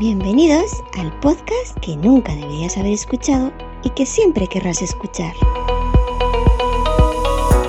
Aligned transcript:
Bienvenidos 0.00 0.82
al 0.98 1.12
podcast 1.20 1.78
que 1.82 1.94
nunca 1.94 2.34
deberías 2.34 2.78
haber 2.78 2.94
escuchado 2.94 3.52
y 3.84 3.90
que 3.90 4.06
siempre 4.06 4.46
querrás 4.46 4.80
escuchar. 4.80 5.34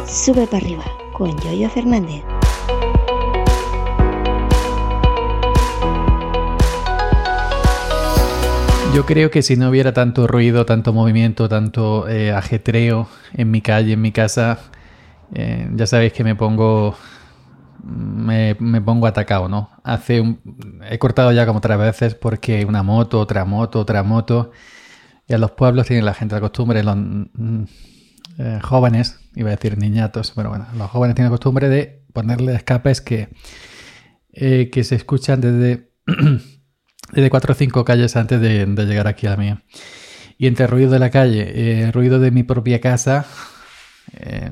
Sube 0.08 0.48
para 0.48 0.64
arriba 0.64 0.86
con 1.12 1.38
Yoyo 1.42 1.70
Fernández. 1.70 2.24
Yo 8.96 9.06
creo 9.06 9.30
que 9.30 9.42
si 9.42 9.58
no 9.58 9.68
hubiera 9.68 9.92
tanto 9.92 10.26
ruido, 10.26 10.66
tanto 10.66 10.94
movimiento, 10.94 11.50
tanto 11.50 12.08
eh, 12.08 12.32
ajetreo 12.32 13.10
en 13.34 13.52
mi 13.52 13.60
calle, 13.60 13.92
en 13.92 14.02
mi 14.02 14.14
casa, 14.14 14.60
eh, 15.34 15.70
ya 15.76 15.86
sabéis 15.86 16.14
que 16.14 16.24
me 16.24 16.36
pongo 16.36 16.96
me, 17.84 18.82
pongo 18.82 19.08
atacado, 19.08 19.50
¿no? 19.50 19.70
Hace 19.84 20.22
un, 20.22 20.42
he 20.90 21.00
cortado 21.00 21.32
ya 21.32 21.46
como 21.46 21.62
tres 21.62 21.78
veces 21.78 22.16
porque 22.16 22.66
una 22.66 22.84
moto, 22.84 23.20
otra 23.20 23.46
moto, 23.46 23.80
otra 23.80 24.04
moto. 24.04 24.52
Y 25.28 25.34
a 25.34 25.38
los 25.38 25.52
pueblos 25.52 25.88
tienen 25.88 26.06
la 26.06 26.14
gente 26.14 26.36
la 26.36 26.42
costumbre, 26.42 26.84
los 26.84 26.96
mm, 26.98 27.64
eh, 28.38 28.60
jóvenes, 28.62 29.20
iba 29.36 29.50
a 29.50 29.56
decir 29.56 29.78
niñatos, 29.78 30.34
pero 30.36 30.50
bueno, 30.50 30.68
los 30.76 30.90
jóvenes 30.90 31.16
tienen 31.16 31.32
la 31.32 31.38
costumbre 31.38 31.70
de 31.70 32.04
ponerle 32.14 32.54
escapes 32.54 33.02
que, 33.02 33.30
que 34.34 34.84
se 34.84 34.96
escuchan 34.96 35.42
desde 35.42 35.92
de 37.14 37.30
cuatro 37.30 37.54
o 37.54 37.56
cinco 37.56 37.84
calles 37.86 38.16
antes 38.16 38.40
de, 38.40 38.66
llegar 38.86 39.08
aquí 39.08 39.28
a 39.28 39.32
la 39.32 39.38
mía. 39.38 39.64
Y 40.38 40.48
entre 40.48 40.68
ruido 40.68 40.92
de 40.92 41.00
la 41.00 41.12
calle, 41.12 41.52
eh, 41.54 41.92
ruido 41.92 42.20
de 42.20 42.32
mi 42.32 42.44
propia 42.44 42.82
casa, 42.82 43.26
eh, 44.14 44.52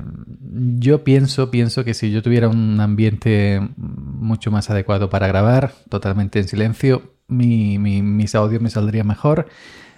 yo 0.78 1.04
pienso, 1.04 1.50
pienso 1.50 1.84
que 1.84 1.94
si 1.94 2.10
yo 2.10 2.22
tuviera 2.22 2.48
un 2.48 2.80
ambiente 2.80 3.60
mucho 3.76 4.50
más 4.50 4.70
adecuado 4.70 5.10
para 5.10 5.26
grabar, 5.26 5.72
totalmente 5.88 6.38
en 6.38 6.48
silencio, 6.48 7.14
mis 7.28 8.34
audios 8.34 8.62
me 8.62 8.70
saldrían 8.70 9.06
mejor, 9.06 9.48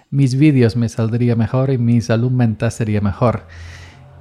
mis 0.09 0.35
vídeos 0.35 0.75
me 0.75 0.89
saldrían 0.89 1.37
mejor 1.37 1.71
y 1.71 1.77
mi 1.77 2.01
salud 2.01 2.31
mental 2.31 2.71
sería 2.71 3.01
mejor. 3.01 3.47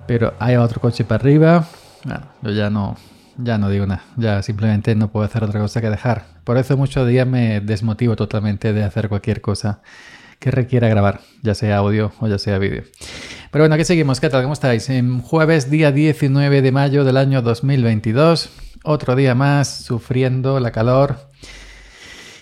Pero 0.07 0.35
hay 0.39 0.57
otro 0.57 0.81
coche 0.81 1.05
para 1.05 1.23
arriba, 1.23 1.67
bueno, 2.05 2.27
yo 2.43 2.51
ya 2.51 2.71
no, 2.71 2.97
ya 3.37 3.59
no 3.59 3.69
digo 3.69 3.87
nada, 3.87 4.05
ya 4.17 4.43
simplemente 4.43 4.95
no 4.95 5.11
puedo 5.11 5.27
hacer 5.27 5.45
otra 5.45 5.61
cosa 5.61 5.81
que 5.81 5.91
dejar. 5.91 6.25
Por 6.45 6.57
eso 6.57 6.77
muchos 6.77 7.07
días 7.07 7.27
me 7.27 7.61
desmotivo 7.61 8.17
totalmente 8.17 8.73
de 8.73 8.85
hacer 8.85 9.09
cualquier 9.09 9.41
cosa 9.41 9.83
que 10.43 10.51
requiera 10.51 10.89
grabar, 10.89 11.21
ya 11.41 11.55
sea 11.55 11.77
audio 11.77 12.13
o 12.19 12.27
ya 12.27 12.37
sea 12.37 12.59
vídeo. 12.59 12.83
Pero 13.53 13.63
bueno, 13.63 13.77
aquí 13.77 13.85
seguimos. 13.85 14.19
¿Qué 14.21 14.29
tal? 14.29 14.43
¿Cómo 14.43 14.55
estáis? 14.55 14.91
En 14.91 15.21
jueves, 15.21 15.71
día 15.71 15.93
19 15.93 16.63
de 16.63 16.73
mayo 16.73 17.05
del 17.05 17.17
año 17.17 17.43
2022. 17.43 18.51
Otro 18.83 19.15
día 19.15 19.37
más 19.37 19.69
sufriendo 19.69 20.59
la 20.59 20.73
calor. 20.73 21.31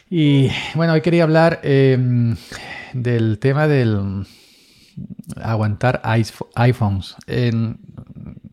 Y 0.09 0.49
bueno, 0.75 0.95
hoy 0.95 1.03
quería 1.03 1.25
hablar 1.25 1.61
em, 1.63 2.37
del 2.95 3.39
tema 3.39 3.69
del 3.69 4.25
aguantar 5.37 6.01
iPhones. 6.55 7.17
En, 7.27 7.81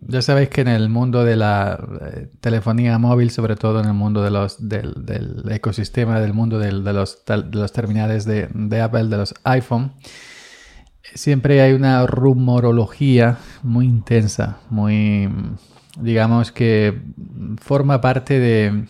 ya 0.08 0.22
sabéis 0.22 0.50
que 0.50 0.62
en 0.62 0.70
el 0.70 0.90
mundo 0.90 1.26
de 1.26 1.36
la 1.36 1.80
eh, 2.02 2.30
telefonía 2.40 2.98
móvil, 2.98 3.30
sobre 3.30 3.56
todo 3.56 3.82
en 3.82 3.88
el 3.88 3.94
mundo 3.94 4.24
de 4.24 4.32
los, 4.32 4.68
del, 4.70 5.44
ecosistema, 5.50 6.20
del 6.22 6.34
mundo 6.34 6.60
de, 6.60 6.72
los, 6.72 7.24
los, 7.52 7.72
terminales 7.74 8.26
de, 8.26 8.82
Apple, 8.82 9.06
de 9.06 9.18
los 9.18 9.34
iPhone, 9.44 9.94
siempre 11.14 11.62
hay 11.62 11.74
una 11.74 12.06
rumorología 12.08 13.38
muy 13.64 13.86
intensa, 13.86 14.60
muy, 14.70 15.30
digamos 16.00 16.54
que 16.54 17.02
forma 17.60 18.00
parte 18.00 18.40
de 18.40 18.86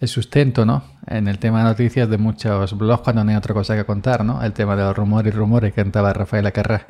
el 0.00 0.08
sustento, 0.08 0.64
¿no? 0.64 0.84
En 1.08 1.26
el 1.26 1.40
tema 1.40 1.58
de 1.58 1.70
noticias 1.70 2.08
de 2.08 2.18
muchos 2.18 2.78
blogs 2.78 3.02
cuando 3.02 3.24
no 3.24 3.30
hay 3.30 3.36
otra 3.36 3.52
cosa 3.52 3.74
que 3.74 3.84
contar, 3.84 4.24
¿no? 4.24 4.44
El 4.44 4.52
tema 4.52 4.76
de 4.76 4.82
los 4.84 4.96
rumores 4.96 5.34
y 5.34 5.36
rumores 5.36 5.72
que 5.72 5.82
cantaba 5.82 6.12
Rafael 6.12 6.46
Acarrá. 6.46 6.86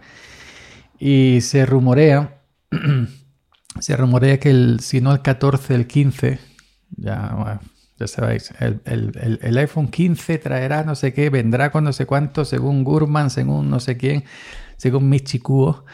Y 0.98 1.40
se 1.40 1.64
rumorea 1.64 2.37
se 3.80 3.96
rumorea 3.96 4.38
que 4.38 4.50
el, 4.50 4.80
si 4.80 5.00
no 5.00 5.12
el 5.12 5.22
14, 5.22 5.74
el 5.74 5.86
15, 5.86 6.38
ya, 6.96 7.60
ya 7.98 8.06
sabéis, 8.06 8.52
el, 8.60 9.58
iPhone 9.58 9.88
15 9.88 10.38
traerá 10.38 10.84
no 10.84 10.94
sé 10.94 11.12
qué, 11.12 11.30
vendrá 11.30 11.70
con 11.70 11.84
no 11.84 11.92
sé 11.92 12.06
cuánto, 12.06 12.44
según 12.44 12.84
Gurman, 12.84 13.30
según 13.30 13.70
no 13.70 13.80
sé 13.80 13.96
quién, 13.96 14.24
según 14.76 15.08
Michikuo, 15.08 15.84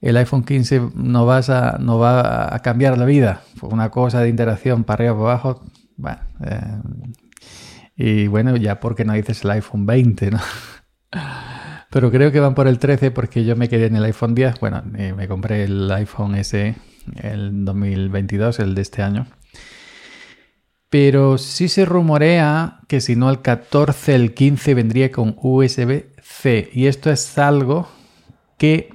el 0.00 0.18
iPhone 0.18 0.44
15 0.44 0.90
no, 0.94 1.24
vas 1.24 1.48
a, 1.48 1.78
no 1.78 1.98
va 1.98 2.54
a 2.54 2.58
cambiar 2.58 2.98
la 2.98 3.06
vida. 3.06 3.40
Fue 3.56 3.70
una 3.70 3.90
cosa 3.90 4.20
de 4.20 4.28
interacción 4.28 4.84
para 4.84 5.04
arriba, 5.04 5.16
para 5.16 5.32
abajo. 5.32 5.64
Bueno, 5.96 6.18
eh, 6.44 6.78
y 7.96 8.26
bueno, 8.26 8.54
ya 8.56 8.80
porque 8.80 9.06
no 9.06 9.14
dices 9.14 9.44
el 9.44 9.52
iPhone 9.52 9.86
20, 9.86 10.32
¿no? 10.32 10.40
Pero 11.94 12.10
creo 12.10 12.32
que 12.32 12.40
van 12.40 12.56
por 12.56 12.66
el 12.66 12.80
13 12.80 13.12
porque 13.12 13.44
yo 13.44 13.54
me 13.54 13.68
quedé 13.68 13.86
en 13.86 13.94
el 13.94 14.02
iPhone 14.02 14.34
10. 14.34 14.58
Bueno, 14.58 14.82
eh, 14.98 15.12
me 15.16 15.28
compré 15.28 15.62
el 15.62 15.88
iPhone 15.92 16.34
S 16.34 16.74
el 17.22 17.64
2022, 17.64 18.58
el 18.58 18.74
de 18.74 18.82
este 18.82 19.00
año. 19.02 19.28
Pero 20.90 21.38
sí 21.38 21.68
se 21.68 21.84
rumorea 21.84 22.80
que 22.88 23.00
si 23.00 23.14
no 23.14 23.30
el 23.30 23.42
14, 23.42 24.16
el 24.16 24.34
15 24.34 24.74
vendría 24.74 25.12
con 25.12 25.36
USB-C. 25.40 26.70
Y 26.72 26.88
esto 26.88 27.12
es 27.12 27.38
algo 27.38 27.88
que, 28.58 28.92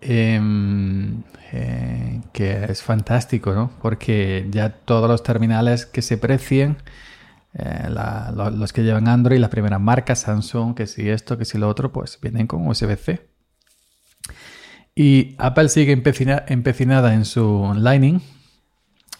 em, 0.00 1.24
eh, 1.52 2.22
que 2.32 2.64
es 2.64 2.82
fantástico, 2.82 3.52
¿no? 3.52 3.72
Porque 3.82 4.46
ya 4.50 4.70
todos 4.70 5.06
los 5.06 5.22
terminales 5.22 5.84
que 5.84 6.00
se 6.00 6.16
precien 6.16 6.78
eh, 7.54 7.88
los 7.88 8.72
que 8.72 8.82
llevan 8.82 9.08
Android, 9.08 9.38
las 9.38 9.50
primeras 9.50 9.80
marcas, 9.80 10.20
Samsung, 10.20 10.74
que 10.74 10.86
si 10.86 11.08
esto, 11.08 11.36
que 11.38 11.44
si 11.44 11.58
lo 11.58 11.68
otro, 11.68 11.92
pues 11.92 12.18
vienen 12.20 12.46
con 12.46 12.66
USB-C. 12.66 13.28
Y 14.94 15.34
Apple 15.38 15.68
sigue 15.68 15.92
empecinada 15.92 17.14
en 17.14 17.24
su 17.24 17.72
Lightning, 17.76 18.20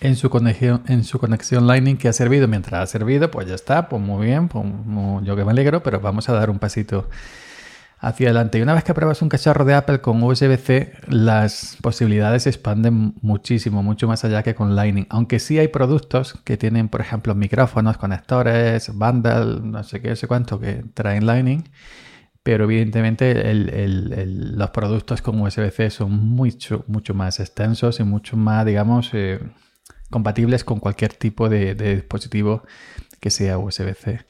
en 0.00 0.16
su, 0.16 0.28
conexión, 0.28 0.82
en 0.86 1.04
su 1.04 1.18
conexión 1.18 1.66
Lightning 1.66 1.96
que 1.96 2.08
ha 2.08 2.12
servido. 2.12 2.48
Mientras 2.48 2.82
ha 2.82 2.86
servido, 2.86 3.30
pues 3.30 3.48
ya 3.48 3.54
está, 3.54 3.88
pues 3.88 4.02
muy 4.02 4.26
bien, 4.26 4.48
pues 4.48 4.64
yo 5.24 5.36
que 5.36 5.44
me 5.44 5.52
alegro, 5.52 5.82
pero 5.82 6.00
vamos 6.00 6.28
a 6.28 6.32
dar 6.32 6.50
un 6.50 6.58
pasito 6.58 7.08
hacia 8.02 8.26
adelante. 8.26 8.58
Y 8.58 8.62
una 8.62 8.74
vez 8.74 8.82
que 8.82 8.92
pruebas 8.94 9.22
un 9.22 9.28
cacharro 9.28 9.64
de 9.64 9.74
Apple 9.74 10.00
con 10.00 10.22
USB-C, 10.22 10.92
las 11.08 11.78
posibilidades 11.80 12.42
se 12.42 12.50
expanden 12.50 13.14
muchísimo, 13.22 13.82
mucho 13.84 14.08
más 14.08 14.24
allá 14.24 14.42
que 14.42 14.56
con 14.56 14.74
Lightning. 14.74 15.06
Aunque 15.08 15.38
sí 15.38 15.58
hay 15.58 15.68
productos 15.68 16.34
que 16.44 16.56
tienen, 16.56 16.88
por 16.88 17.00
ejemplo, 17.00 17.34
micrófonos, 17.36 17.96
conectores, 17.98 18.92
bundle, 18.92 19.60
no 19.62 19.84
sé 19.84 20.02
qué, 20.02 20.10
no 20.10 20.16
sé 20.16 20.26
cuánto, 20.26 20.58
que 20.58 20.84
traen 20.94 21.26
Lightning. 21.26 21.62
Pero 22.42 22.64
evidentemente 22.64 23.40
los 23.54 24.70
productos 24.70 25.22
con 25.22 25.40
USB-C 25.40 25.90
son 25.90 26.10
mucho, 26.10 26.84
mucho 26.88 27.14
más 27.14 27.38
extensos 27.38 28.00
y 28.00 28.02
mucho 28.02 28.36
más, 28.36 28.66
digamos, 28.66 29.10
eh, 29.12 29.38
compatibles 30.10 30.64
con 30.64 30.80
cualquier 30.80 31.14
tipo 31.14 31.48
de 31.48 31.76
dispositivo 31.76 32.64
que 33.20 33.30
sea 33.30 33.58
USB-C. 33.58 34.26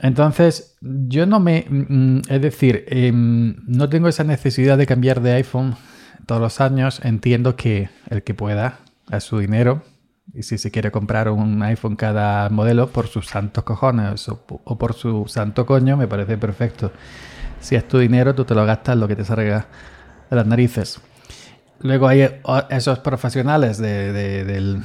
Entonces, 0.00 0.76
yo 0.80 1.26
no 1.26 1.40
me... 1.40 1.66
Mm, 1.68 2.22
es 2.28 2.40
decir, 2.40 2.84
em, 2.88 3.56
no 3.66 3.88
tengo 3.88 4.08
esa 4.08 4.24
necesidad 4.24 4.78
de 4.78 4.86
cambiar 4.86 5.20
de 5.20 5.32
iPhone 5.32 5.76
todos 6.26 6.40
los 6.40 6.60
años. 6.60 7.00
Entiendo 7.04 7.56
que 7.56 7.90
el 8.08 8.22
que 8.22 8.34
pueda, 8.34 8.78
a 9.10 9.20
su 9.20 9.38
dinero, 9.38 9.82
y 10.34 10.44
si 10.44 10.56
se 10.56 10.70
quiere 10.70 10.90
comprar 10.90 11.28
un 11.28 11.62
iPhone 11.62 11.96
cada 11.96 12.48
modelo 12.48 12.88
por 12.88 13.06
sus 13.06 13.26
santos 13.26 13.64
cojones 13.64 14.28
o, 14.28 14.78
por 14.78 14.94
su 14.94 15.26
santo 15.28 15.66
coño, 15.66 15.96
me 15.96 16.06
parece 16.06 16.38
perfecto. 16.38 16.92
Si 17.60 17.76
es 17.76 17.86
tu 17.86 17.98
dinero, 17.98 18.34
tú 18.34 18.44
te 18.44 18.54
lo 18.54 18.64
gastas 18.64 18.96
lo 18.96 19.08
que 19.08 19.16
te 19.16 19.24
salga 19.24 19.66
de 20.30 20.36
las 20.36 20.46
narices. 20.46 21.00
Luego 21.80 22.08
hay 22.08 22.28
esos 22.70 23.00
profesionales 23.00 23.78
del, 23.78 24.82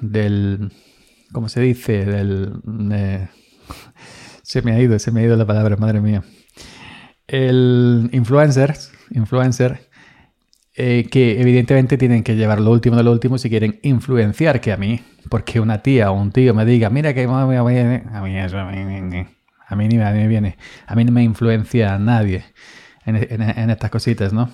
del 0.00 0.72
¿cómo 1.32 1.48
se 1.48 1.60
dice? 1.60 2.04
Del, 2.04 2.60
se 4.46 4.62
me 4.62 4.70
ha 4.70 4.80
ido, 4.80 4.96
se 5.00 5.10
me 5.10 5.20
ha 5.20 5.24
ido 5.24 5.36
la 5.36 5.44
palabra, 5.44 5.76
madre 5.76 6.00
mía. 6.00 6.22
El 7.26 8.08
influencer, 8.12 8.76
influencer, 9.10 9.88
eh, 10.76 11.08
que 11.10 11.40
evidentemente 11.40 11.98
tienen 11.98 12.22
que 12.22 12.36
llevar 12.36 12.60
lo 12.60 12.70
último 12.70 12.94
de 12.94 13.02
lo 13.02 13.10
último 13.10 13.38
si 13.38 13.50
quieren 13.50 13.80
influenciar 13.82 14.60
que 14.60 14.72
a 14.72 14.76
mí, 14.76 15.00
porque 15.28 15.58
una 15.58 15.82
tía 15.82 16.12
o 16.12 16.14
un 16.14 16.30
tío 16.30 16.54
me 16.54 16.64
diga, 16.64 16.90
mira 16.90 17.12
que 17.12 17.24
a 17.24 17.26
mí, 17.26 17.56
a 17.56 17.64
mí 17.64 18.38
eso 18.38 18.58
a 18.58 18.70
mí, 18.70 19.26
a 19.68 19.74
mí 19.76 19.88
ni 19.88 19.98
me 19.98 20.28
viene, 20.28 20.56
a 20.86 20.94
mí 20.94 21.04
no 21.04 21.10
me 21.10 21.24
influencia 21.24 21.98
nadie 21.98 22.44
en, 23.04 23.16
en 23.16 23.70
estas 23.70 23.90
cositas, 23.90 24.32
¿no? 24.32 24.48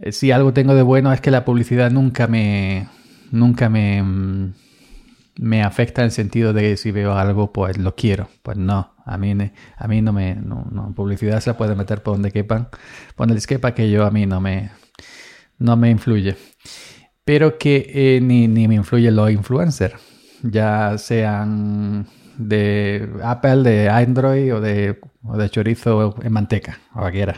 Eh, 0.00 0.10
si 0.10 0.32
algo 0.32 0.52
tengo 0.52 0.74
de 0.74 0.82
bueno 0.82 1.12
es 1.12 1.20
que 1.20 1.30
la 1.30 1.44
publicidad 1.44 1.92
nunca 1.92 2.26
me, 2.26 2.88
nunca 3.30 3.68
me 3.68 4.02
mm, 4.02 4.54
me 5.38 5.62
afecta 5.62 6.02
en 6.02 6.06
el 6.06 6.10
sentido 6.10 6.52
de 6.52 6.62
que 6.62 6.76
si 6.76 6.90
veo 6.90 7.14
algo, 7.14 7.52
pues 7.52 7.78
lo 7.78 7.94
quiero. 7.94 8.28
Pues 8.42 8.56
no, 8.56 8.94
a 9.04 9.16
mí, 9.16 9.34
a 9.76 9.88
mí 9.88 10.02
no 10.02 10.12
me... 10.12 10.36
Publicidad 10.94 11.40
se 11.40 11.54
puede 11.54 11.74
meter 11.74 12.02
por 12.02 12.14
donde 12.14 12.32
quepan, 12.32 12.68
por 13.14 13.28
donde 13.28 13.42
quepa 13.42 13.72
que 13.74 13.90
yo 13.90 14.04
a 14.04 14.10
mí 14.10 14.26
no 14.26 14.40
me, 14.40 14.70
no 15.58 15.76
me 15.76 15.90
influye. 15.90 16.36
Pero 17.24 17.58
que 17.58 17.90
eh, 17.94 18.20
ni, 18.20 18.48
ni, 18.48 18.66
me 18.68 18.76
influye 18.76 19.10
los 19.10 19.30
influencers, 19.30 19.94
ya 20.42 20.96
sean 20.98 22.06
de 22.38 23.08
Apple, 23.22 23.62
de 23.62 23.88
Android 23.88 24.54
o 24.54 24.60
de, 24.60 24.98
de 25.22 25.50
chorizo 25.50 26.14
en 26.22 26.32
manteca, 26.32 26.78
o 26.94 27.00
cualquiera. 27.00 27.36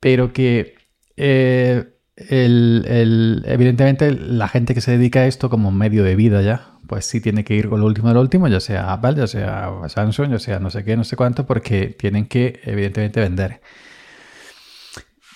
Pero 0.00 0.32
que 0.32 0.74
eh, 1.16 1.97
evidentemente 2.26 4.10
la 4.12 4.48
gente 4.48 4.74
que 4.74 4.80
se 4.80 4.92
dedica 4.92 5.20
a 5.20 5.26
esto 5.26 5.48
como 5.50 5.70
medio 5.70 6.02
de 6.04 6.16
vida 6.16 6.42
ya, 6.42 6.72
pues 6.86 7.04
sí 7.04 7.20
tiene 7.20 7.44
que 7.44 7.54
ir 7.54 7.68
con 7.68 7.80
lo 7.80 7.86
último 7.86 8.08
de 8.08 8.14
lo 8.14 8.20
último, 8.20 8.48
ya 8.48 8.60
sea 8.60 8.92
Apple, 8.92 9.14
ya 9.16 9.26
sea 9.26 9.70
Samsung, 9.88 10.30
ya 10.32 10.38
sea 10.38 10.58
no 10.58 10.70
sé 10.70 10.84
qué, 10.84 10.96
no 10.96 11.04
sé 11.04 11.16
cuánto, 11.16 11.46
porque 11.46 11.94
tienen 11.98 12.26
que 12.26 12.60
evidentemente 12.64 13.20
vender. 13.20 13.60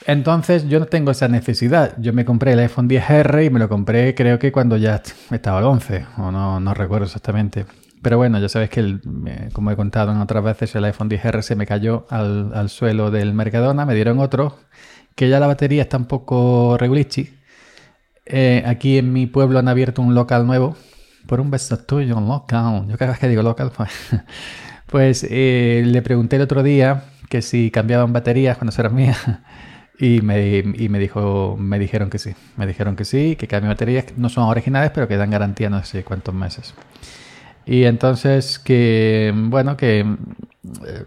Entonces 0.07 0.69
yo 0.69 0.81
no 0.81 0.87
tengo 0.87 1.13
esa 1.13 1.29
necesidad. 1.29 1.95
Yo 1.99 2.13
me 2.13 2.25
compré 2.25 2.53
el 2.53 2.59
iPhone 2.59 2.89
10R 2.89 3.47
y 3.47 3.51
me 3.51 3.61
lo 3.61 3.69
compré 3.69 4.15
creo 4.15 4.39
que 4.39 4.51
cuando 4.51 4.77
ya 4.77 5.01
estaba 5.31 5.61
el 5.61 5.67
11, 5.67 6.07
o 6.19 6.33
no, 6.33 6.59
no 6.61 6.75
recuerdo 6.75 7.07
exactamente. 7.07 7.67
Pero 8.03 8.17
bueno, 8.17 8.41
ya 8.41 8.49
sabes 8.49 8.69
que, 8.69 8.99
como 9.53 9.71
he 9.71 9.77
contado 9.77 10.11
en 10.11 10.19
otras 10.19 10.43
veces, 10.43 10.75
el 10.75 10.85
iPhone 10.85 11.09
10R 11.09 11.43
se 11.43 11.55
me 11.55 11.67
cayó 11.67 12.05
al, 12.11 12.69
suelo 12.69 13.13
del 13.13 13.33
Mercadona, 13.33 13.87
me 13.87 13.95
dieron 13.95 14.19
otro, 14.19 14.59
que 15.15 15.29
ya 15.29 15.41
la 15.41 15.47
batería 15.47 15.83
está 15.83 15.97
un 15.97 16.07
poco 16.07 16.77
regulichi. 16.79 17.31
Eh, 18.27 18.63
aquí 18.67 18.99
en 18.99 19.13
mi 19.13 19.27
pueblo 19.27 19.59
han 19.59 19.69
abierto 19.69 20.03
un 20.03 20.15
local 20.15 20.47
nuevo. 20.47 20.77
Por 21.27 21.41
un 21.41 21.51
beso 21.51 21.79
tuyo, 21.79 22.17
un 22.17 22.29
local. 22.29 22.87
Yo 22.89 22.99
cada 22.99 23.13
vez 23.13 23.21
que 23.21 23.29
digo 23.29 23.43
local, 23.43 23.73
pues, 23.77 23.91
pues 24.87 25.27
eh, 25.31 25.83
le 25.87 26.03
pregunté 26.03 26.37
el 26.37 26.43
otro 26.43 26.63
día 26.63 27.05
que 27.29 27.43
si 27.43 27.71
cambiaban 27.71 28.13
baterías 28.13 28.59
cuando 28.59 28.75
eran 28.79 28.95
mías. 28.95 29.19
Y 29.99 30.21
me, 30.21 30.59
y 30.59 30.89
me, 30.89 30.99
dijo, 30.99 31.57
me 31.61 31.79
dijeron 31.79 32.11
que 32.11 32.19
sí. 32.19 32.35
Me 32.57 32.67
dijeron 32.67 32.97
que 32.97 33.05
sí, 33.05 33.37
que 33.37 33.47
cambian 33.47 33.73
baterías 33.73 34.07
no 34.17 34.31
son 34.31 34.45
originales, 34.45 34.91
pero 34.93 35.07
que 35.07 35.17
dan 35.17 35.31
garantía 35.31 35.71
no 35.71 35.85
sé 35.85 36.03
cuántos 36.03 36.35
meses. 36.35 36.75
Y 37.65 37.85
entonces 37.85 38.59
que, 38.59 39.33
bueno, 39.35 39.77
que 39.77 40.01
eh, 40.01 41.05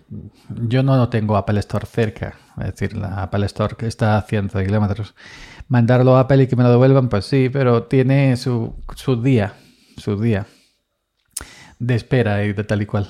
yo 0.50 0.84
no 0.84 1.10
tengo 1.10 1.38
Apple 1.38 1.60
Store 1.60 1.86
cerca. 1.86 2.36
Es 2.58 2.72
decir, 2.72 2.96
la 2.96 3.24
Apple 3.24 3.46
Store 3.46 3.76
que 3.76 3.88
está 3.88 4.18
a 4.18 4.22
cientos 4.22 4.60
de 4.60 4.66
kilómetros. 4.66 5.16
Mandarlo 5.68 6.16
a 6.16 6.22
Apple 6.22 6.44
y 6.44 6.48
que 6.48 6.56
me 6.56 6.64
lo 6.64 6.70
devuelvan, 6.70 7.10
pues 7.10 7.26
sí, 7.26 7.50
pero 7.50 7.84
tiene 7.84 8.38
su, 8.38 8.76
su 8.96 9.22
día, 9.22 9.54
su 9.98 10.20
día 10.20 10.46
de 11.80 11.96
espera 11.96 12.46
y 12.46 12.54
de 12.54 12.64
tal 12.64 12.82
y 12.82 12.86
cual. 12.86 13.08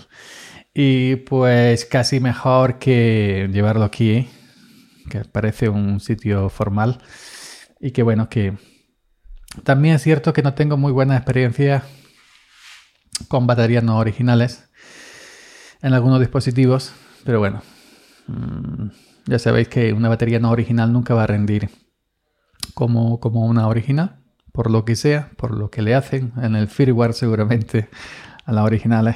Y 0.74 1.18
pues 1.18 1.86
casi 1.86 2.20
mejor 2.20 2.80
que 2.80 3.50
llevarlo 3.52 3.86
aquí 3.86 4.28
que 5.10 5.24
parece 5.24 5.70
un 5.70 6.00
sitio 6.00 6.50
formal 6.50 7.00
y 7.80 7.92
que 7.92 8.04
bueno, 8.04 8.30
que 8.30 8.58
también 9.64 9.96
es 9.96 10.04
cierto 10.04 10.34
que 10.34 10.42
no 10.42 10.54
tengo 10.54 10.78
muy 10.78 10.92
buena 10.92 11.16
experiencia 11.16 11.84
con 13.28 13.48
baterías 13.48 13.84
no 13.84 13.98
originales 13.98 14.70
en 15.82 15.94
algunos 15.94 16.20
dispositivos, 16.20 16.94
pero 17.24 17.40
bueno, 17.40 17.62
mm, 18.28 18.88
ya 19.26 19.40
sabéis 19.40 19.68
que 19.68 19.94
una 19.94 20.10
batería 20.10 20.40
no 20.40 20.52
original 20.52 20.92
nunca 20.92 21.14
va 21.14 21.24
a 21.24 21.28
rendir 21.28 21.70
como, 22.74 23.20
como 23.20 23.46
una 23.46 23.68
original, 23.68 24.18
por 24.52 24.72
lo 24.72 24.86
que 24.86 24.96
sea, 24.96 25.32
por 25.38 25.52
lo 25.52 25.70
que 25.70 25.82
le 25.82 25.96
hacen 25.96 26.34
en 26.42 26.56
el 26.56 26.68
firmware 26.68 27.14
seguramente 27.14 27.90
a 28.46 28.52
las 28.52 28.66
originales. 28.66 29.16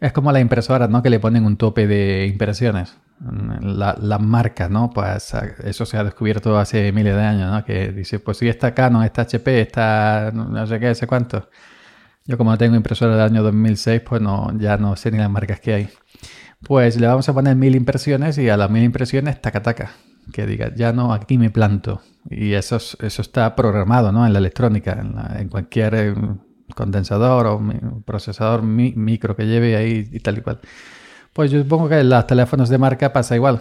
Es 0.00 0.12
como 0.12 0.32
las 0.32 0.42
impresoras, 0.42 0.90
¿no? 0.90 1.02
Que 1.02 1.10
le 1.10 1.20
ponen 1.20 1.44
un 1.44 1.56
tope 1.56 1.86
de 1.86 2.26
impresiones 2.26 2.96
la, 3.20 3.96
la, 3.98 4.18
marca, 4.18 4.68
¿no? 4.68 4.90
Pues 4.90 5.32
eso 5.64 5.86
se 5.86 5.96
ha 5.96 6.04
descubierto 6.04 6.58
hace 6.58 6.92
miles 6.92 7.14
de 7.14 7.22
años, 7.22 7.50
¿no? 7.50 7.64
Que 7.64 7.92
dice, 7.92 8.18
pues 8.18 8.38
si 8.38 8.48
está 8.48 8.74
Canon, 8.74 9.04
está 9.04 9.22
HP, 9.22 9.60
está 9.60 10.30
no 10.34 10.66
sé 10.66 10.78
qué, 10.78 10.94
sé 10.94 11.06
cuánto. 11.06 11.48
Yo 12.26 12.36
como 12.36 12.56
tengo 12.58 12.74
impresora 12.76 13.16
del 13.16 13.24
año 13.24 13.42
2006, 13.42 14.02
pues 14.02 14.20
no, 14.20 14.52
ya 14.58 14.76
no 14.78 14.96
sé 14.96 15.10
ni 15.12 15.18
las 15.18 15.30
marcas 15.30 15.60
que 15.60 15.74
hay. 15.74 15.88
Pues 16.62 16.98
le 16.98 17.06
vamos 17.06 17.28
a 17.28 17.34
poner 17.34 17.54
mil 17.54 17.76
impresiones 17.76 18.36
y 18.38 18.48
a 18.48 18.56
las 18.56 18.68
mil 18.70 18.82
impresiones, 18.82 19.40
taca 19.40 19.62
taca. 19.62 19.92
Que 20.32 20.44
diga, 20.44 20.74
ya 20.74 20.92
no, 20.92 21.12
aquí 21.12 21.38
me 21.38 21.50
planto. 21.50 22.00
Y 22.28 22.54
eso, 22.54 22.76
eso 22.76 23.22
está 23.22 23.54
programado, 23.54 24.10
¿no? 24.10 24.26
En 24.26 24.32
la 24.32 24.40
electrónica, 24.40 25.00
en, 25.38 25.48
cualquier 25.48 25.94
eh, 25.94 26.14
condensador 26.74 27.46
o 27.46 27.62
procesador 28.04 28.62
micro 28.62 29.36
que 29.36 29.46
lleve 29.46 29.76
ahí 29.76 30.08
y 30.10 30.18
tal 30.18 30.38
y 30.38 30.40
cual. 30.40 30.60
Pues 31.32 31.52
yo 31.52 31.60
supongo 31.62 31.88
que 31.88 32.00
en 32.00 32.08
los 32.08 32.26
teléfonos 32.26 32.68
de 32.68 32.78
marca 32.78 33.12
pasa 33.12 33.36
igual. 33.36 33.60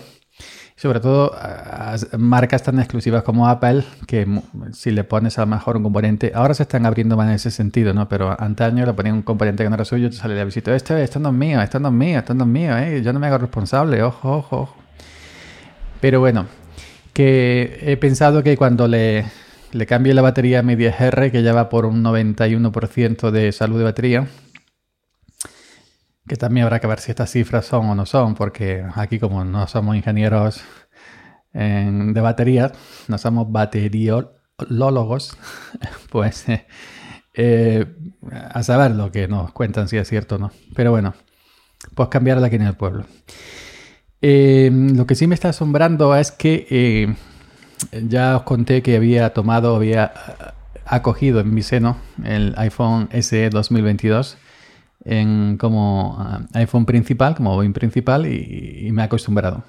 Sobre 0.75 0.99
todo 0.99 1.33
a 1.33 1.95
marcas 2.17 2.63
tan 2.63 2.79
exclusivas 2.79 3.23
como 3.23 3.47
Apple, 3.47 3.83
que 4.07 4.27
si 4.73 4.91
le 4.91 5.05
pones 5.05 5.37
a 5.37 5.41
lo 5.41 5.47
mejor 5.47 5.77
un 5.77 5.83
componente, 5.83 6.33
ahora 6.35 6.53
se 6.53 6.63
están 6.63 6.85
abriendo 6.85 7.15
más 7.15 7.29
en 7.29 7.35
ese 7.35 7.49
sentido, 7.49 7.93
¿no? 7.93 8.09
Pero 8.09 8.35
antaño 8.39 8.85
le 8.85 8.93
ponían 8.93 9.15
un 9.15 9.21
componente 9.21 9.63
que 9.63 9.69
no 9.69 9.75
era 9.75 9.85
suyo, 9.85 10.09
te 10.09 10.17
sale 10.17 10.35
la 10.35 10.43
visita, 10.43 10.75
esto, 10.75 10.97
esto 10.97 11.19
no 11.19 11.29
es 11.29 11.35
mío, 11.35 11.61
esto 11.61 11.79
no 11.79 11.87
es 11.87 11.93
mío, 11.93 12.19
esto 12.19 12.33
no 12.33 12.43
es 12.43 12.49
mío, 12.49 12.77
¿eh? 12.77 13.01
yo 13.01 13.13
no 13.13 13.19
me 13.19 13.27
hago 13.27 13.37
responsable, 13.37 14.03
ojo, 14.03 14.37
ojo, 14.37 14.57
ojo. 14.61 14.75
Pero 16.01 16.19
bueno, 16.19 16.45
que 17.13 17.79
he 17.81 17.95
pensado 17.95 18.43
que 18.43 18.57
cuando 18.57 18.89
le, 18.89 19.25
le 19.71 19.85
cambie 19.85 20.13
la 20.13 20.21
batería 20.21 20.59
a 20.59 20.63
mi 20.63 20.75
10R, 20.75 21.31
que 21.31 21.41
ya 21.41 21.53
va 21.53 21.69
por 21.69 21.85
un 21.85 22.03
91% 22.03 23.31
de 23.31 23.51
salud 23.53 23.77
de 23.77 23.83
batería, 23.85 24.27
que 26.27 26.35
también 26.35 26.65
habrá 26.65 26.79
que 26.79 26.87
ver 26.87 26.99
si 26.99 27.11
estas 27.11 27.31
cifras 27.31 27.65
son 27.65 27.85
o 27.87 27.95
no 27.95 28.05
son, 28.05 28.35
porque 28.35 28.83
aquí 28.95 29.19
como 29.19 29.45
no 29.45 29.67
somos 29.67 29.95
ingenieros 29.95 30.63
de 31.53 32.21
baterías, 32.21 32.73
no 33.07 33.17
somos 33.17 33.49
bateriólogos, 33.49 35.37
pues 36.11 36.49
eh, 36.49 36.67
eh, 37.33 37.85
a 38.31 38.61
saber 38.61 38.91
lo 38.91 39.11
que 39.11 39.27
nos 39.27 39.53
cuentan 39.53 39.87
si 39.87 39.97
es 39.97 40.07
cierto 40.07 40.35
o 40.35 40.37
no. 40.37 40.51
Pero 40.75 40.91
bueno, 40.91 41.13
pues 41.93 42.09
cambiarla 42.09 42.47
aquí 42.47 42.57
en 42.57 42.63
el 42.63 42.75
pueblo. 42.75 43.05
Eh, 44.21 44.69
lo 44.71 45.05
que 45.05 45.15
sí 45.15 45.27
me 45.27 45.35
está 45.35 45.49
asombrando 45.49 46.15
es 46.15 46.31
que 46.31 47.15
ya 47.91 48.37
os 48.37 48.43
conté 48.43 48.81
que 48.81 48.97
había 48.97 49.33
tomado, 49.33 49.75
había 49.75 50.11
acogido 50.85 51.39
en 51.39 51.53
mi 51.53 51.61
seno 51.61 51.97
el 52.23 52.53
iPhone 52.57 53.09
SE 53.21 53.49
2022 53.49 54.37
en 55.05 55.57
como 55.57 56.17
ah, 56.19 56.41
iPhone 56.53 56.85
principal, 56.85 57.35
como 57.35 57.55
bobin 57.55 57.73
principal, 57.73 58.25
y, 58.25 58.89
me 58.91 59.03
he 59.03 59.05
acostumbrado. 59.05 59.63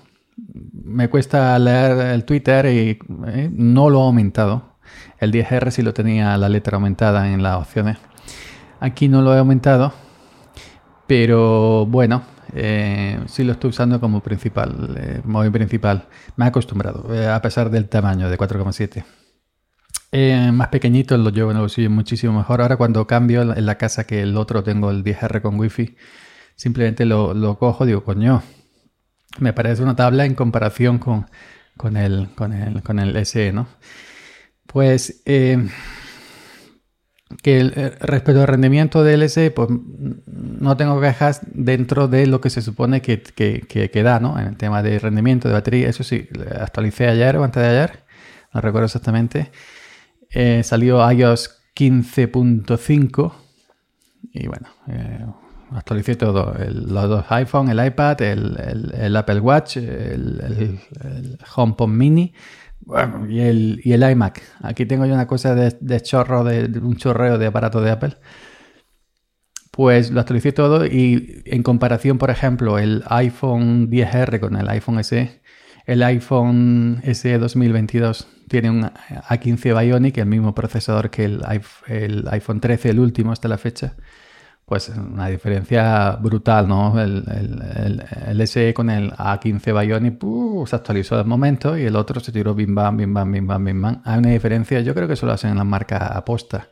Me 0.73 1.09
cuesta 1.09 1.59
leer 1.59 2.15
el 2.15 2.25
Twitter 2.25 2.67
y 2.67 2.99
eh, 3.27 3.51
no 3.53 3.91
lo 3.91 4.01
he 4.01 4.07
aumentado. 4.07 4.77
El 5.19 5.33
10R 5.33 5.71
sí 5.71 5.83
lo 5.83 5.95
tenía 5.95 6.37
la 6.37 6.49
letra 6.49 6.77
aumentada 6.77 7.33
en 7.33 7.43
las 7.43 7.57
opciones. 7.57 7.99
Aquí 8.81 9.09
no 9.09 9.23
lo 9.23 9.35
he 9.35 9.39
aumentado, 9.39 9.93
pero 11.07 11.87
bueno, 11.87 12.23
eh, 12.55 13.21
sí 13.27 13.45
lo 13.45 13.53
estoy 13.53 13.71
usando 13.71 14.01
como 14.01 14.21
principal, 14.21 14.97
eh, 14.99 15.21
móvil 15.25 15.53
principal. 15.53 16.07
Me 16.37 16.45
he 16.45 16.49
acostumbrado, 16.49 17.15
eh, 17.15 17.29
a 17.29 17.41
pesar 17.43 17.71
del 17.71 17.89
tamaño 17.89 18.29
de 18.29 18.39
4,7. 18.39 19.05
Eh, 20.19 20.51
más 20.51 20.69
pequeñito 20.69 21.19
lo 21.19 21.29
llevo 21.29 21.51
en 21.51 21.59
el 21.59 21.61
bolsillo 21.61 21.91
muchísimo 21.91 22.33
mejor. 22.33 22.63
Ahora 22.63 22.79
cuando 22.79 23.07
cambio 23.07 23.43
en 23.43 23.67
la 23.67 23.77
casa 23.77 24.05
que 24.07 24.23
el 24.23 24.35
otro 24.39 24.63
tengo 24.63 24.91
el 24.91 25.05
10R 25.05 25.43
con 25.43 25.61
wifi, 25.61 25.95
simplemente 26.55 27.05
lo, 27.05 27.35
lo 27.35 27.59
cojo, 27.59 27.85
digo, 27.85 28.03
coño, 28.03 28.43
me 29.41 29.53
parece 29.53 29.83
una 29.83 29.95
tabla 29.95 30.25
en 30.25 30.35
comparación 30.35 30.99
con, 30.99 31.27
con, 31.77 31.99
el, 31.99 32.31
con, 32.35 32.55
el, 32.55 32.83
con 32.83 32.99
el 32.99 33.27
SE, 33.27 33.53
¿no? 33.53 33.69
Pues 34.67 35.21
eh, 35.27 35.69
que 37.43 37.59
eh, 37.61 37.91
respecto 38.01 38.41
al 38.41 38.47
rendimiento 38.47 39.05
del 39.05 39.29
SE, 39.29 39.51
pues 39.51 39.69
no 39.69 40.79
tengo 40.79 40.99
quejas 40.99 41.43
dentro 41.45 42.09
de 42.09 42.27
lo 42.27 42.41
que 42.41 42.49
se 42.49 42.63
supone 42.63 43.03
que, 43.03 43.21
que, 43.21 43.91
que, 43.93 44.03
da, 44.03 44.19
¿no? 44.19 44.39
En 44.39 44.47
el 44.47 44.57
tema 44.57 44.83
de 44.83 44.99
rendimiento 44.99 45.49
de 45.49 45.53
batería, 45.53 45.91
eso 45.91 46.05
sí, 46.05 46.27
actualicé 46.59 47.07
ayer 47.07 47.37
o 47.37 47.45
antes 47.45 47.63
de 47.63 47.69
ayer, 47.69 48.05
no 48.55 48.63
recuerdo 48.63 48.87
exactamente. 48.87 49.51
Eh, 50.31 50.63
salió 50.63 51.11
iOS 51.11 51.63
15.5 51.75 53.33
y 54.33 54.47
bueno, 54.49 54.69
eh, 54.89 55.25
actualicé 55.71 56.17
todo, 56.17 56.55
los 56.69 57.09
dos 57.09 57.25
iPhone, 57.31 57.71
el 57.71 57.85
iPad, 57.85 58.21
el, 58.23 59.17
Apple 59.17 59.41
Watch, 59.41 59.79
el, 59.79 60.79
HomePod 61.55 61.89
Mini 61.89 62.35
y, 63.29 63.41
el, 63.41 63.81
el 63.85 64.11
iMac. 64.11 64.43
Aquí 64.63 64.87
tengo 64.87 65.07
yo 65.07 65.15
una 65.15 65.27
cosa 65.27 65.55
de, 65.55 66.01
chorro, 66.03 66.45
de, 66.45 66.79
un 66.79 66.97
chorreo 66.97 67.39
de 67.39 67.47
aparato 67.47 67.81
de 67.81 67.91
Apple. 67.91 68.17
Pues 69.71 70.11
lo 70.11 70.21
actualicé 70.21 70.53
todo 70.53 70.87
y 70.87 71.43
en 71.45 71.63
comparación, 71.63 72.17
por 72.17 72.31
ejemplo, 72.31 72.79
el 72.79 73.03
iPhone 73.09 73.91
10R 73.91 74.41
con 74.41 74.57
el 74.57 74.69
iPhone 74.71 75.03
SE, 75.05 75.43
el 75.87 76.03
iPhone 76.03 77.01
SE 77.05 77.39
2022 77.39 78.27
tiene 78.49 78.71
un 78.71 78.83
A15 78.83 79.81
Bionic, 79.81 80.19
el 80.19 80.27
mismo 80.27 80.55
procesador 80.55 81.11
que 81.11 81.25
el, 81.25 81.43
iPhone 82.31 82.61
13, 82.61 82.91
el 82.91 82.99
último 82.99 83.33
hasta 83.33 83.49
la 83.49 83.57
fecha. 83.57 83.95
Pues 84.65 84.89
una 84.89 85.29
diferencia 85.29 86.17
brutal, 86.21 86.67
¿no? 86.67 87.01
El, 87.01 88.43
SE 88.49 88.75
con 88.75 88.91
el 88.91 89.13
A15 89.13 89.81
Bionic 89.81 90.69
se 90.69 90.77
actualizó 90.77 91.17
de 91.17 91.23
momento 91.23 91.79
y 91.79 91.85
el 91.85 91.95
otro 91.95 92.19
se 92.19 92.33
tiró 92.33 92.53
bim 92.53 92.75
bam, 92.75 92.97
bim 92.97 93.15
bam, 93.15 93.31
bim 93.31 93.47
bam, 93.47 93.65
bim 93.65 93.83
bam. 93.83 94.03
Hay 94.05 94.19
una 94.19 94.31
diferencia, 94.31 94.81
yo 94.81 94.93
creo 94.93 95.07
que 95.07 95.15
eso 95.15 95.27
lo 95.27 95.33
hacen 95.33 95.51
en 95.51 95.57
las 95.59 95.67
marcas 95.67 96.03
aposta. 96.03 96.69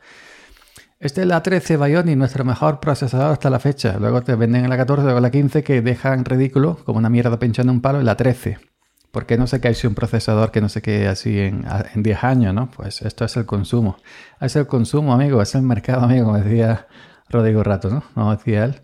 este 0.99 1.21
es 1.21 1.27
la 1.27 1.41
13 1.41 1.77
Bionic, 1.77 2.17
nuestro 2.17 2.43
mejor 2.43 2.81
procesador 2.81 3.31
hasta 3.31 3.49
la 3.49 3.59
fecha. 3.59 3.97
Luego 3.97 4.23
te 4.23 4.35
venden 4.35 4.69
la 4.69 4.75
14 4.75 5.07
o 5.07 5.19
la 5.21 5.31
15 5.31 5.63
que 5.63 5.81
dejan 5.81 6.25
ridículo, 6.25 6.79
como 6.83 6.99
una 6.99 7.09
mierda 7.09 7.39
pinchando 7.39 7.71
un 7.71 7.79
palo, 7.79 7.99
en 8.01 8.05
la 8.07 8.17
13. 8.17 8.74
Porque 9.15 9.37
no 9.37 9.47
sé 9.47 9.61
qué 9.61 9.69
hay 9.69 9.75
un 9.85 9.95
procesador 9.95 10.51
que 10.51 10.59
no 10.59 10.67
se 10.67 10.81
quede 10.81 11.07
así 11.07 11.39
en, 11.39 11.63
en 11.93 12.03
10 12.03 12.21
años, 12.25 12.53
¿no? 12.53 12.69
Pues 12.69 13.01
esto 13.01 13.23
es 13.23 13.37
el 13.37 13.45
consumo. 13.45 13.95
Es 14.41 14.57
el 14.57 14.67
consumo, 14.67 15.13
amigo, 15.13 15.41
es 15.41 15.55
el 15.55 15.61
mercado, 15.61 16.03
amigo, 16.03 16.25
como 16.25 16.37
decía 16.37 16.87
Rodrigo 17.29 17.63
Rato, 17.63 17.89
¿no? 17.89 18.03
No 18.17 18.35
decía 18.35 18.65
él. 18.65 18.81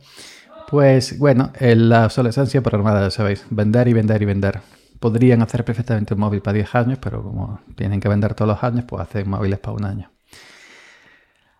Pues 0.69 1.19
bueno, 1.19 1.51
la 1.59 2.05
obsolescencia 2.05 2.61
programada, 2.61 3.01
ya 3.01 3.11
sabéis, 3.11 3.45
vender 3.49 3.89
y 3.89 3.93
vender 3.93 4.21
y 4.21 4.25
vender. 4.25 4.61
Podrían 5.01 5.41
hacer 5.41 5.65
perfectamente 5.65 6.13
un 6.13 6.21
móvil 6.21 6.41
para 6.41 6.53
10 6.53 6.75
años, 6.75 6.99
pero 7.01 7.21
como 7.21 7.59
tienen 7.75 7.99
que 7.99 8.07
vender 8.07 8.33
todos 8.33 8.51
los 8.51 8.63
años, 8.63 8.85
pues 8.87 9.01
hacen 9.01 9.29
móviles 9.29 9.59
para 9.59 9.75
un 9.75 9.83
año. 9.83 10.11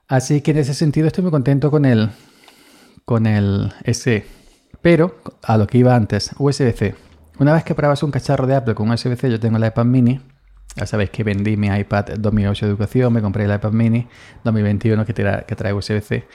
Así 0.07 0.39
que 0.39 0.51
en 0.51 0.59
ese 0.59 0.73
sentido 0.73 1.07
estoy 1.07 1.23
muy 1.23 1.31
contento 1.31 1.69
con 1.69 1.83
el, 1.83 2.09
con 3.03 3.25
el 3.25 3.73
SE. 3.91 4.25
Pero 4.81 5.17
a 5.43 5.57
lo 5.57 5.67
que 5.67 5.77
iba 5.77 5.93
antes, 5.93 6.31
USB-C. 6.37 7.10
Una 7.41 7.53
vez 7.53 7.63
que 7.63 7.73
pruebas 7.73 8.03
un 8.03 8.11
cacharro 8.11 8.45
de 8.45 8.53
Apple 8.53 8.75
con 8.75 8.91
USB-C, 8.91 9.31
yo 9.31 9.39
tengo 9.39 9.57
el 9.57 9.65
iPad 9.65 9.85
mini. 9.85 10.21
Ya 10.75 10.85
sabéis 10.85 11.09
que 11.09 11.23
vendí 11.23 11.57
mi 11.57 11.69
iPad 11.69 12.09
2008 12.19 12.67
de 12.67 12.69
educación, 12.69 13.11
me 13.11 13.19
compré 13.19 13.45
el 13.45 13.55
iPad 13.55 13.71
mini 13.71 14.07
2021 14.43 15.03
que 15.07 15.13
que 15.47 15.55
trae 15.55 15.73
USB-C. 15.73 16.27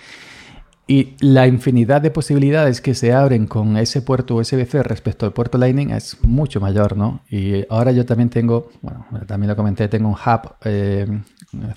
Y 0.88 1.14
la 1.20 1.46
infinidad 1.46 2.00
de 2.00 2.10
posibilidades 2.10 2.80
que 2.80 2.96
se 2.96 3.12
abren 3.12 3.46
con 3.46 3.76
ese 3.76 4.02
puerto 4.02 4.34
USB-C 4.34 4.82
respecto 4.82 5.26
al 5.26 5.32
puerto 5.32 5.58
Lightning 5.58 5.90
es 5.90 6.18
mucho 6.24 6.60
mayor, 6.60 6.96
¿no? 6.96 7.20
Y 7.30 7.64
ahora 7.72 7.92
yo 7.92 8.04
también 8.04 8.28
tengo, 8.28 8.72
bueno, 8.82 9.06
también 9.28 9.50
lo 9.50 9.54
comenté, 9.54 9.86
tengo 9.86 10.08
un 10.08 10.16
hub 10.16 10.56
eh, 10.64 11.06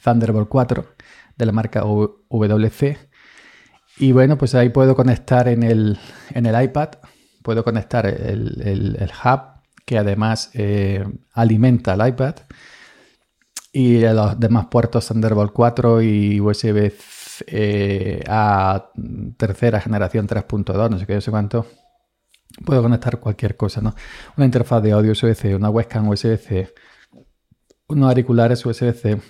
Thunderbolt 0.04 0.50
4 0.50 0.86
de 1.38 1.46
la 1.46 1.52
marca 1.52 1.84
WC. 1.84 2.98
Y 4.00 4.12
bueno, 4.12 4.40
pues 4.40 4.56
ahí 4.56 4.70
puedo 4.70 4.96
conectar 4.96 5.48
en 5.50 5.62
el, 5.62 6.00
en 6.34 6.48
el 6.48 6.64
iPad, 6.64 6.90
puedo 7.42 7.64
conectar 7.64 8.06
el, 8.06 9.12
hub 9.24 9.42
que 9.86 9.98
además 9.98 10.52
eh, 10.54 11.04
alimenta 11.34 11.94
el 11.94 12.08
iPad 12.08 12.36
y 13.72 14.00
los 14.02 14.40
demás 14.40 14.68
puertos 14.68 15.08
Thunderbolt 15.08 15.52
4 15.54 16.02
y 16.02 16.40
USB-C 16.40 17.20
eh, 17.48 18.24
a 18.28 18.92
tercera 19.38 19.80
generación 19.80 20.28
3.2, 20.28 20.90
no 20.90 21.00
sé 21.00 21.06
qué, 21.06 21.16
no 21.16 21.22
sé 21.22 21.32
cuánto, 21.32 21.66
puedo 22.66 22.82
conectar 22.82 23.20
cualquier 23.20 23.56
cosa, 23.56 23.82
¿no? 23.82 23.96
Una 24.38 24.46
interfaz 24.46 24.84
de 24.84 24.92
audio 24.92 25.12
USB-C, 25.12 25.56
una 25.56 25.70
webcam 25.70 26.08
USB-C, 26.10 26.74
unos 27.88 28.10
auriculares 28.10 28.66
USB-C, 28.66 29.22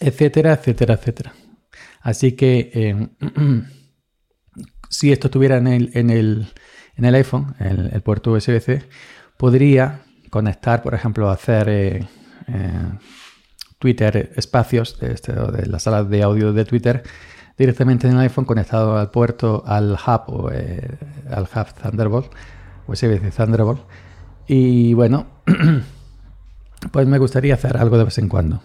etcétera, 0.00 0.54
etcétera, 0.54 0.94
etcétera. 0.94 1.32
Así 2.00 2.32
que 2.32 2.70
eh, 2.74 3.08
si 4.90 5.12
esto 5.12 5.28
estuviera 5.28 5.58
el, 5.58 5.90
en 5.94 6.10
el, 6.10 6.48
en 6.96 7.04
el 7.04 7.14
iPhone, 7.14 7.54
el, 7.58 7.90
el 7.92 8.00
puerto 8.02 8.32
USB-C, 8.32 8.88
podría 9.36 10.02
conectar, 10.30 10.82
por 10.82 10.94
ejemplo, 10.94 11.30
hacer 11.30 11.68
eh, 11.68 12.06
Twitter 13.78 14.32
espacios 14.36 14.98
de, 14.98 15.12
este, 15.12 15.32
de 15.32 15.66
la 15.66 15.78
sala 15.78 16.04
de 16.04 16.22
audio 16.22 16.52
de 16.52 16.64
Twitter 16.64 17.02
directamente 17.58 18.06
en 18.06 18.14
el 18.14 18.20
iPhone 18.20 18.44
conectado 18.44 18.96
al 18.96 19.10
puerto, 19.10 19.62
al 19.66 19.92
hub 19.92 20.22
o 20.28 20.50
eh, 20.50 20.96
al 21.30 21.42
hub 21.44 21.66
Thunderbolt, 21.74 22.32
USB 22.86 23.30
Thunderbolt. 23.30 23.80
Y 24.46 24.94
bueno, 24.94 25.26
pues 26.92 27.06
me 27.06 27.18
gustaría 27.18 27.54
hacer 27.54 27.76
algo 27.76 27.98
de 27.98 28.04
vez 28.04 28.18
en 28.18 28.28
cuando. 28.28 28.62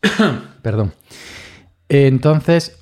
Perdón. 0.62 0.92
Entonces, 1.88 2.78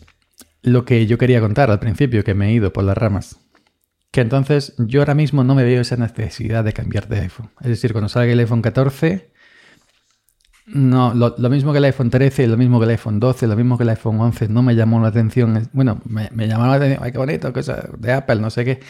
lo 0.62 0.84
que 0.84 1.06
yo 1.06 1.18
quería 1.18 1.40
contar 1.40 1.70
al 1.70 1.80
principio, 1.80 2.22
que 2.24 2.34
me 2.34 2.48
he 2.48 2.52
ido 2.52 2.72
por 2.72 2.84
las 2.84 2.96
ramas, 2.96 3.38
que 4.10 4.20
entonces 4.20 4.74
yo 4.78 5.00
ahora 5.00 5.14
mismo 5.14 5.44
no 5.44 5.54
me 5.54 5.64
veo 5.64 5.82
esa 5.82 5.96
necesidad 5.96 6.64
de 6.64 6.72
cambiar 6.72 7.08
de 7.08 7.20
iPhone. 7.20 7.50
Es 7.60 7.68
decir, 7.68 7.92
cuando 7.92 8.08
salga 8.08 8.32
el 8.32 8.40
iPhone 8.40 8.62
14, 8.62 9.30
no, 10.66 11.14
lo, 11.14 11.34
mismo 11.48 11.72
que 11.72 11.78
el 11.78 11.84
iPhone 11.84 12.10
13, 12.10 12.46
lo 12.46 12.56
mismo 12.56 12.78
que 12.78 12.84
el 12.84 12.90
iPhone 12.90 13.20
12, 13.20 13.46
lo 13.46 13.56
mismo 13.56 13.78
que 13.78 13.84
el 13.84 13.90
iPhone 13.90 14.20
11, 14.20 14.48
no 14.48 14.62
me 14.62 14.74
llamó 14.74 15.00
la 15.00 15.08
atención. 15.08 15.68
Bueno, 15.72 16.00
me, 16.04 16.28
me 16.32 16.46
llamó 16.46 16.66
la 16.66 16.74
atención, 16.74 17.02
ay, 17.02 17.12
qué 17.12 17.18
bonito, 17.18 17.52
cosa 17.52 17.88
de 17.98 18.12
Apple, 18.12 18.36
no 18.36 18.50
sé 18.50 18.64
qué. 18.64 18.80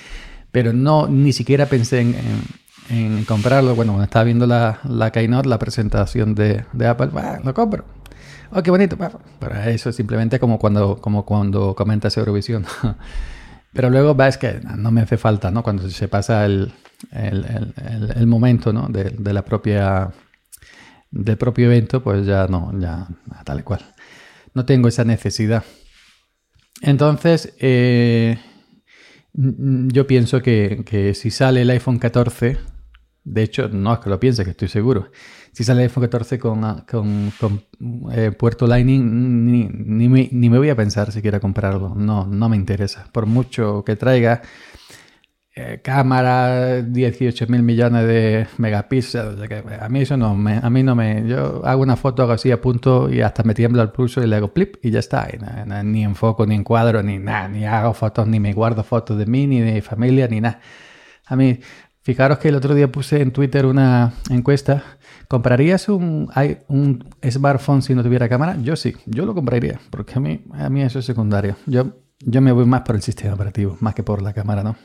Pero 0.50 0.72
no, 0.72 1.06
ni 1.08 1.32
siquiera 1.32 1.66
pensé 1.66 2.00
en, 2.00 3.24
comprarlo. 3.26 3.74
Bueno, 3.74 3.92
cuando 3.92 4.04
estaba 4.04 4.24
viendo 4.24 4.46
la, 4.46 4.80
la 4.84 5.12
Keynote, 5.12 5.48
la 5.48 5.58
presentación 5.58 6.34
de, 6.34 6.64
Apple, 6.86 7.10
lo 7.44 7.54
compro. 7.54 7.84
Oh, 8.50 8.62
qué 8.62 8.70
bonito. 8.70 8.96
Pero 8.96 9.54
eso 9.66 9.90
es 9.90 9.96
simplemente 9.96 10.40
como 10.40 10.58
cuando, 10.58 10.96
como 10.96 11.24
cuando 11.24 11.74
comentas 11.74 12.16
Eurovisión. 12.16 12.64
Pero 13.72 13.90
luego 13.90 14.14
ves 14.14 14.38
que 14.38 14.60
no 14.76 14.90
me 14.90 15.02
hace 15.02 15.16
falta, 15.16 15.50
¿no? 15.50 15.62
Cuando 15.62 15.88
se 15.90 16.08
pasa 16.08 16.46
el, 16.46 16.72
el, 17.12 18.26
momento, 18.26 18.72
¿no? 18.72 18.88
De, 18.88 19.10
de 19.10 19.32
la 19.32 19.44
propia 19.44 20.10
del 21.10 21.38
propio 21.38 21.66
evento, 21.66 22.02
pues 22.02 22.26
ya 22.26 22.46
no, 22.46 22.72
ya 22.78 23.06
tal 23.44 23.64
cual. 23.64 23.80
No 24.54 24.64
tengo 24.64 24.88
esa 24.88 25.04
necesidad. 25.04 25.64
Entonces, 26.82 27.54
eh, 27.58 28.38
yo 29.32 30.06
pienso 30.06 30.42
que, 30.42 31.12
si 31.14 31.30
sale 31.30 31.62
el 31.62 31.70
iPhone 31.70 31.98
14, 31.98 32.58
de 33.30 33.42
hecho, 33.42 33.68
no 33.68 33.92
es 33.92 33.98
que 34.00 34.10
lo 34.10 34.18
piense, 34.18 34.44
que 34.44 34.50
estoy 34.50 34.68
seguro. 34.68 35.10
Si 35.52 35.64
sale 35.64 35.82
el 35.82 35.88
iPhone 35.88 36.04
14 36.04 36.38
con, 36.38 36.84
con, 36.86 37.32
eh, 38.12 38.32
puerto 38.32 38.66
Lightning, 38.66 39.44
ni, 39.44 39.68
ni, 39.68 40.08
me, 40.08 40.28
ni, 40.32 40.50
me, 40.50 40.58
voy 40.58 40.70
a 40.70 40.76
pensar 40.76 41.12
si 41.12 41.20
quiero 41.20 41.40
comprarlo. 41.40 41.94
No, 41.94 42.26
no 42.26 42.48
me 42.48 42.56
interesa. 42.56 43.08
Por 43.12 43.26
mucho 43.26 43.84
que 43.84 43.96
traiga, 43.96 44.42
eh, 45.54 45.80
cámara, 45.82 46.82
18 46.82 47.46
mil 47.48 47.62
millones 47.62 48.06
de 48.06 48.46
megapíxeles. 48.58 49.36
a 49.80 49.88
mí 49.88 50.00
eso 50.00 50.16
no 50.16 50.34
me, 50.34 50.58
a 50.62 50.70
mí 50.70 50.82
no 50.82 50.94
me. 50.94 51.26
Yo 51.26 51.62
hago 51.66 51.82
una 51.82 51.96
foto 51.96 52.22
hago 52.22 52.32
así 52.32 52.50
a 52.50 52.60
punto 52.60 53.12
y 53.12 53.20
hasta 53.20 53.42
me 53.42 53.54
tiembla 53.54 53.82
el 53.82 53.90
pulso 53.90 54.22
y 54.22 54.26
le 54.26 54.36
hago 54.36 54.48
flip 54.48 54.76
y 54.82 54.90
ya 54.90 55.00
está. 55.00 55.28
ni 55.84 56.04
en 56.04 56.14
foco, 56.14 56.46
ni 56.46 56.54
en 56.54 56.64
cuadro, 56.64 57.02
ni 57.02 57.18
nada. 57.18 57.48
Ni 57.48 57.66
hago 57.66 57.92
fotos, 57.92 58.26
ni 58.26 58.40
me 58.40 58.52
guardo 58.52 58.84
fotos 58.84 59.18
de 59.18 59.26
mí, 59.26 59.46
ni 59.46 59.60
de 59.60 59.72
mi 59.72 59.80
familia, 59.80 60.28
ni 60.28 60.40
nada. 60.40 60.60
A 61.26 61.36
mí, 61.36 61.60
fijaros 62.02 62.38
que 62.38 62.48
el 62.48 62.54
otro 62.54 62.74
día 62.74 62.90
puse 62.90 63.20
en 63.20 63.32
Twitter 63.32 63.66
una 63.66 64.14
encuesta. 64.30 64.82
¿Comprarías 65.28 65.88
un, 65.88 66.28
smartphone 67.28 67.82
si 67.82 67.94
no 67.94 68.02
tuviera 68.02 68.28
cámara? 68.28 68.56
Yo 68.62 68.76
sí, 68.76 68.94
yo 69.06 69.26
lo 69.26 69.34
compraría, 69.34 69.80
porque 69.90 70.14
a 70.14 70.20
mí, 70.20 70.42
a 70.52 70.70
mí 70.70 70.82
eso 70.82 70.98
es 70.98 71.04
secundario. 71.04 71.56
Yo, 71.66 71.96
yo 72.20 72.40
me 72.40 72.52
voy 72.52 72.64
más 72.64 72.82
por 72.82 72.96
el 72.96 73.02
sistema 73.02 73.34
operativo, 73.34 73.76
más 73.80 73.94
que 73.94 74.02
por 74.02 74.22
la 74.22 74.32
cámara, 74.32 74.62
¿no? 74.62 74.76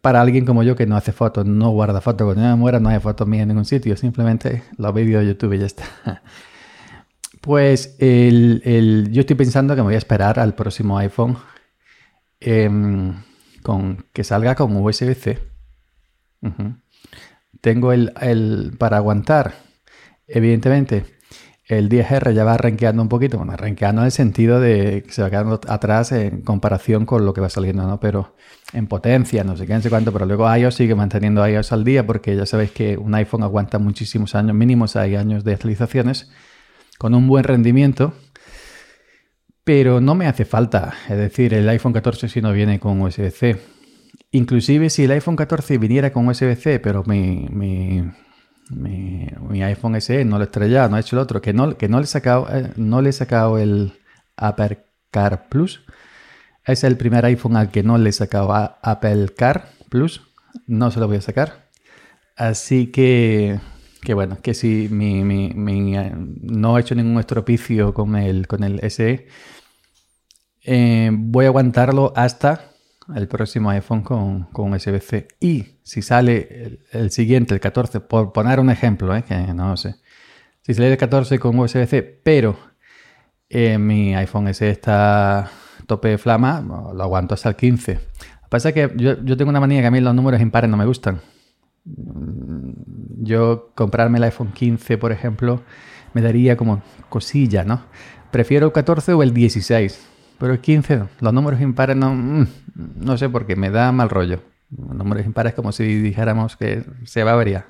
para 0.00 0.20
alguien 0.20 0.44
como 0.44 0.62
yo 0.62 0.74
que 0.74 0.86
no 0.86 0.96
hace 0.96 1.12
fotos, 1.12 1.46
no 1.46 1.70
guarda 1.70 2.00
fotos, 2.00 2.24
cuando 2.24 2.42
yo 2.42 2.48
me 2.48 2.56
muera 2.56 2.80
no 2.80 2.88
hay 2.88 2.98
fotos 2.98 3.26
mías 3.26 3.42
en 3.42 3.48
ningún 3.48 3.64
sitio, 3.64 3.96
simplemente 3.96 4.64
los 4.76 4.92
vídeos 4.92 5.22
de 5.22 5.28
YouTube 5.28 5.54
y 5.54 5.58
ya 5.58 5.66
está. 5.66 5.84
Pues 7.40 7.96
el, 8.00 9.08
yo 9.12 9.20
estoy 9.20 9.36
pensando 9.36 9.74
que 9.74 9.80
me 9.80 9.86
voy 9.86 9.94
a 9.94 9.98
esperar 9.98 10.40
al 10.40 10.54
próximo 10.54 10.98
iPhone 10.98 11.38
em, 12.40 13.14
con, 13.62 14.04
que 14.12 14.24
salga 14.24 14.56
con 14.56 14.76
USB-C. 14.76 15.38
Tengo 17.60 17.92
el, 17.92 18.12
el, 18.20 18.74
para 18.78 18.98
aguantar, 18.98 19.54
evidentemente, 20.26 21.04
el 21.68 21.90
10R 21.90 22.32
ya 22.32 22.44
va 22.44 22.54
arranqueando 22.54 23.02
un 23.02 23.10
poquito, 23.10 23.36
bueno, 23.36 23.52
arranqueando 23.52 24.00
en 24.00 24.06
el 24.06 24.12
sentido 24.12 24.58
de 24.58 25.02
que 25.06 25.12
se 25.12 25.20
va 25.20 25.28
quedando 25.28 25.60
atrás 25.68 26.12
en 26.12 26.40
comparación 26.40 27.04
con 27.04 27.26
lo 27.26 27.34
que 27.34 27.42
va 27.42 27.50
saliendo, 27.50 27.86
¿no? 27.86 28.00
Pero 28.00 28.34
en 28.72 28.86
potencia, 28.86 29.44
no 29.44 29.54
sé 29.54 29.66
qué, 29.66 29.74
no 29.74 29.82
sé 29.82 29.90
cuánto, 29.90 30.10
pero 30.10 30.24
luego 30.24 30.54
iOS 30.54 30.76
sigue 30.76 30.94
manteniendo 30.94 31.46
iOS 31.46 31.72
al 31.72 31.84
día 31.84 32.06
porque 32.06 32.34
ya 32.34 32.46
sabéis 32.46 32.70
que 32.70 32.96
un 32.96 33.14
iPhone 33.14 33.42
aguanta 33.42 33.78
muchísimos 33.78 34.34
años, 34.34 34.56
mínimos 34.56 34.96
hay 34.96 35.16
años 35.16 35.44
de 35.44 35.52
actualizaciones, 35.52 36.30
con 36.96 37.14
un 37.14 37.28
buen 37.28 37.44
rendimiento, 37.44 38.14
pero 39.62 40.00
no 40.00 40.14
me 40.14 40.26
hace 40.26 40.46
falta, 40.46 40.94
es 41.06 41.18
decir, 41.18 41.52
el 41.52 41.68
iPhone 41.68 41.92
14 41.92 42.30
si 42.30 42.40
no 42.40 42.50
viene 42.54 42.80
con 42.80 42.98
USB-C. 43.02 43.77
Inclusive 44.30 44.90
si 44.90 45.04
el 45.04 45.10
iPhone 45.12 45.36
14 45.36 45.78
viniera 45.78 46.12
con 46.12 46.28
USB-C, 46.28 46.80
pero 46.80 47.02
mi, 47.04 47.46
mi 47.50 48.02
mi, 48.70 49.62
iPhone 49.62 50.00
SE 50.00 50.24
no 50.24 50.36
lo 50.36 50.44
he 50.44 50.46
estrellado, 50.46 50.88
no 50.88 50.96
he 50.96 51.00
hecho 51.00 51.16
el 51.16 51.22
otro, 51.22 51.40
que 51.40 51.52
no, 51.52 51.76
que 51.76 51.88
no 51.88 51.98
le 51.98 52.04
he 52.04 52.08
sacado, 52.08 52.48
eh, 52.50 52.72
no 52.76 53.02
le 53.02 53.10
he 53.10 53.12
sacado 53.12 53.58
el 53.58 53.92
Apple 54.36 54.84
Car 55.10 55.48
Plus. 55.48 55.84
Es 56.64 56.84
el 56.84 56.96
primer 56.96 57.24
iPhone 57.24 57.56
al 57.56 57.70
que 57.70 57.82
no 57.82 57.96
le 57.98 58.10
he 58.10 58.12
sacado 58.12 58.52
Apple 58.52 59.30
Car 59.36 59.70
Plus. 59.88 60.22
No 60.66 60.90
se 60.90 61.00
lo 61.00 61.06
voy 61.06 61.16
a 61.16 61.22
sacar. 61.22 61.70
Así 62.36 62.88
que, 62.88 63.58
que 64.02 64.14
bueno, 64.14 64.38
que 64.42 64.54
si 64.54 64.88
mi, 64.90 65.24
mi, 65.24 65.96
eh, 65.96 66.12
no 66.14 66.76
he 66.76 66.80
hecho 66.82 66.94
ningún 66.94 67.18
estropicio 67.18 67.94
con 67.94 68.16
el, 68.16 68.46
con 68.46 68.64
el 68.64 68.80
SE, 68.90 69.26
eh, 70.64 71.10
voy 71.12 71.46
a 71.46 71.48
aguantarlo 71.48 72.12
hasta 72.14 72.72
el 73.14 73.28
próximo 73.28 73.70
iPhone 73.70 74.02
con, 74.02 74.44
con 74.44 74.72
USB-C. 74.72 75.28
Y 75.40 75.66
si 75.82 76.02
sale 76.02 76.80
el, 76.92 77.10
siguiente, 77.10 77.54
el 77.54 77.60
14, 77.60 78.00
por 78.00 78.32
poner 78.32 78.60
un 78.60 78.70
ejemplo, 78.70 79.14
¿eh? 79.16 79.22
que 79.22 79.34
no 79.54 79.76
sé. 79.76 79.96
Si 80.62 80.74
sale 80.74 80.92
el 80.92 80.98
14 80.98 81.38
con 81.38 81.58
USB-C, 81.58 82.20
pero 82.22 82.58
eh, 83.48 83.78
mi 83.78 84.14
iPhone 84.14 84.52
SE 84.52 84.70
está 84.70 85.50
tope 85.86 86.08
de 86.08 86.18
flama, 86.18 86.60
lo 86.60 87.02
aguanto 87.02 87.34
hasta 87.34 87.48
el 87.48 87.56
15. 87.56 87.94
Lo 87.94 88.00
que 88.00 88.48
pasa 88.48 88.68
es 88.70 88.74
que 88.74 88.92
yo, 88.96 89.22
yo 89.22 89.36
tengo 89.36 89.48
una 89.48 89.60
manía 89.60 89.80
que 89.80 89.86
a 89.86 89.90
mí 89.90 90.00
los 90.00 90.14
números 90.14 90.40
impares 90.40 90.70
no 90.70 90.76
me 90.76 90.84
gustan. 90.84 91.20
Yo 91.84 93.72
comprarme 93.74 94.18
el 94.18 94.24
iPhone 94.24 94.52
15, 94.52 94.98
por 94.98 95.12
ejemplo, 95.12 95.62
me 96.12 96.20
daría 96.20 96.56
como 96.56 96.82
cosilla, 97.08 97.64
¿no? 97.64 97.82
Prefiero 98.30 98.66
el 98.66 98.72
14 98.72 99.14
o 99.14 99.22
el 99.22 99.32
16, 99.32 100.06
pero 100.38 100.52
el 100.52 100.60
15 100.60 101.04
Los 101.20 101.32
números 101.32 101.60
impares 101.60 101.96
no, 101.96 102.14
mm, 102.14 102.46
no 102.96 103.18
sé 103.18 103.28
por 103.28 103.46
qué, 103.46 103.56
me 103.56 103.70
da 103.70 103.92
mal 103.92 104.08
rollo. 104.08 104.42
Los 104.76 104.96
números 104.96 105.24
impares 105.24 105.54
como 105.54 105.72
si 105.72 105.84
dijéramos 105.84 106.56
que 106.56 106.84
se 107.04 107.24
va 107.24 107.32
a 107.32 107.36
ver 107.36 107.64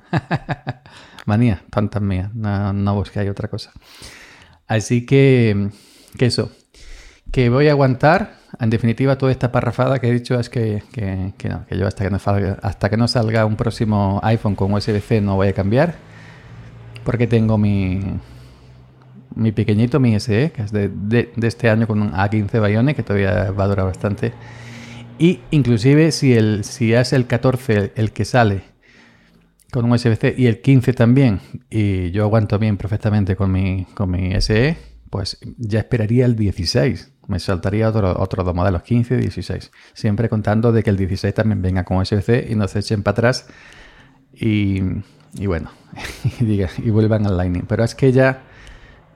Manía, 1.25 1.61
tantas 1.69 2.01
mías, 2.01 2.33
no, 2.33 2.73
no 2.73 3.03
hay 3.15 3.29
otra 3.29 3.47
cosa. 3.47 3.71
Así 4.67 5.05
que, 5.05 5.69
que 6.17 6.25
eso, 6.25 6.51
que 7.31 7.49
voy 7.49 7.67
a 7.67 7.71
aguantar. 7.71 8.39
En 8.59 8.69
definitiva, 8.69 9.17
toda 9.17 9.31
esta 9.31 9.51
parrafada 9.51 9.99
que 9.99 10.09
he 10.09 10.11
dicho 10.11 10.39
es 10.39 10.49
que, 10.49 10.83
que, 10.91 11.33
que 11.37 11.49
no, 11.49 11.65
que 11.67 11.77
yo 11.77 11.87
hasta 11.87 12.03
que, 12.03 12.09
no 12.09 12.19
salga, 12.19 12.57
hasta 12.63 12.89
que 12.89 12.97
no 12.97 13.07
salga 13.07 13.45
un 13.45 13.55
próximo 13.55 14.19
iPhone 14.23 14.55
con 14.55 14.73
USB-C 14.73 15.21
no 15.21 15.35
voy 15.35 15.49
a 15.49 15.53
cambiar. 15.53 15.95
Porque 17.03 17.27
tengo 17.27 17.57
mi, 17.57 18.01
mi 19.35 19.51
pequeñito, 19.51 19.99
mi 19.99 20.19
SE, 20.19 20.51
que 20.51 20.63
es 20.63 20.71
de, 20.71 20.89
de, 20.89 21.31
este 21.41 21.69
año 21.69 21.87
con 21.87 22.01
un 22.01 22.11
A15 22.11 22.65
Bionic, 22.65 22.95
que 22.95 23.03
todavía 23.03 23.51
va 23.51 23.63
a 23.65 23.67
durar 23.67 23.85
bastante. 23.85 24.33
Y 25.17 25.41
inclusive 25.51 26.11
si, 26.11 26.33
el, 26.33 26.63
si 26.63 26.93
es 26.93 27.13
el 27.13 27.27
14 27.27 27.93
el 27.95 28.11
que 28.11 28.25
sale 28.25 28.63
con 29.71 29.85
un 29.85 29.91
USB-C 29.91 30.33
y 30.37 30.47
el 30.47 30.61
15 30.61 30.93
también, 30.93 31.41
y 31.69 32.11
yo 32.11 32.23
aguanto 32.23 32.57
bien 32.57 32.77
perfectamente 32.77 33.35
con 33.35 33.51
mi, 33.51 33.85
con 33.93 34.09
mi 34.09 34.33
SE, 34.41 34.77
pues 35.09 35.37
ya 35.57 35.79
esperaría 35.79 36.25
el 36.25 36.35
16. 36.35 37.13
Me 37.27 37.39
saltaría 37.39 37.89
otros 37.89 38.15
otro 38.17 38.43
dos 38.43 38.55
modelos, 38.55 38.81
15 38.81 39.15
y 39.15 39.17
16. 39.17 39.71
Siempre 39.93 40.29
contando 40.29 40.71
de 40.71 40.81
que 40.81 40.89
el 40.89 40.97
16 40.97 41.33
también 41.33 41.61
venga 41.61 41.83
con 41.83 41.97
USB-C 41.97 42.47
y 42.49 42.55
no 42.55 42.67
se 42.67 42.79
echen 42.79 43.03
para 43.03 43.13
atrás 43.13 43.47
y, 44.33 44.81
y 45.35 45.45
bueno, 45.45 45.69
y, 46.39 46.61
y 46.61 46.89
vuelvan 46.89 47.25
al 47.27 47.37
Lightning. 47.37 47.65
Pero 47.67 47.83
es 47.83 47.93
que 47.93 48.11
ya, 48.11 48.43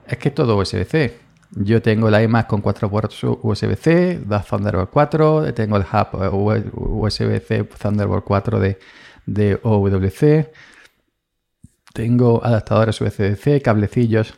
es 0.06 0.18
que 0.18 0.30
todo 0.30 0.56
USB-C. 0.56 1.24
Yo 1.56 1.82
tengo 1.82 2.10
la 2.10 2.22
iMac 2.22 2.48
con 2.48 2.60
cuatro 2.60 2.90
puertos 2.90 3.22
USB-C, 3.22 4.22
da 4.26 4.42
Thunderbolt 4.42 4.90
4, 4.90 5.54
tengo 5.54 5.76
el 5.76 5.84
hub 5.84 6.68
USB-C 6.72 7.64
Thunderbolt 7.64 8.24
4 8.24 8.58
de, 8.58 8.78
de 9.26 9.60
OWC, 9.62 10.50
tengo 11.92 12.44
adaptadores 12.44 13.00
USB-C, 13.00 13.62
cablecillos 13.62 14.34